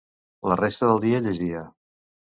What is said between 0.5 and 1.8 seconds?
La resta del dia llegia.